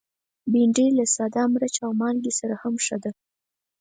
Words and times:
بېنډۍ 0.51 0.87
له 0.97 1.05
ساده 1.15 1.43
مرچ 1.53 1.75
او 1.85 1.91
مالګه 2.01 2.31
سره 2.39 2.55
هم 2.61 2.75
ښه 2.85 2.97
ده 3.03 3.11